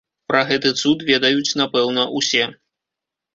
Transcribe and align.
Пра 0.29 0.39
гэты 0.51 0.71
цуд 0.81 1.03
ведаюць, 1.09 1.55
напэўна, 1.61 2.07
усе. 2.21 2.49